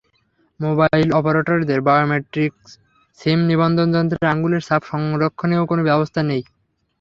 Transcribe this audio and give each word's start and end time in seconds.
Mobile 0.59 1.07
অপারেটরদের 1.19 1.79
biometric 1.87 2.53
SIM 3.19 3.39
নিবন্ধন 3.49 3.87
যন্ত্রে 3.95 4.21
আঙুলের 4.33 4.61
ছাপ 4.67 4.81
সংরক্ষণেরও 4.91 5.69
কোনো 5.71 5.81
ব্যবস্থা 5.89 6.21
নেই। 6.23 6.41